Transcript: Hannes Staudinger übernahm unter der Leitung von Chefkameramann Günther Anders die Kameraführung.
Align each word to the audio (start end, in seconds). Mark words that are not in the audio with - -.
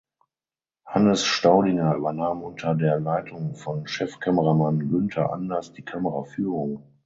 Hannes 0.87 1.23
Staudinger 1.27 1.93
übernahm 1.95 2.41
unter 2.41 2.73
der 2.73 2.99
Leitung 2.99 3.53
von 3.53 3.85
Chefkameramann 3.85 4.89
Günther 4.89 5.31
Anders 5.31 5.73
die 5.73 5.85
Kameraführung. 5.85 6.81